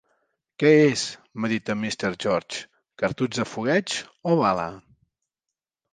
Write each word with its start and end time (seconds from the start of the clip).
"Què 0.61 0.69
és", 0.85 1.03
medita 1.45 1.75
Mr. 1.81 2.11
George, 2.25 2.63
"cartutx 3.03 3.43
de 3.43 3.47
fogueig 3.53 3.97
o 4.33 4.37
bala?" 4.45 4.69